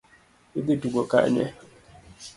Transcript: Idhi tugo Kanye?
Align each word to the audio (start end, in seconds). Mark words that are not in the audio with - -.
Idhi 0.59 0.75
tugo 0.81 1.01
Kanye? 1.11 1.45